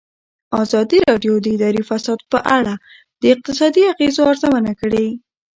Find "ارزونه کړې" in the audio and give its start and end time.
4.31-5.05